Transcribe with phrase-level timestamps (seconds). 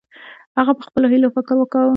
[0.57, 1.89] هغه په خپلو هیلو فکر کاوه.